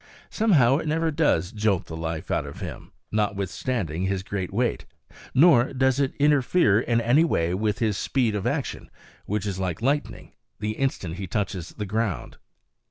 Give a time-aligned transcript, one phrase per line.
[0.31, 4.87] Somehow it never does jolt the life out of him, notwithstanding his great weight;
[5.35, 8.89] nor does it interfere in any way with his speed of action,
[9.27, 12.37] which is like lightning, the instant he touches the ground.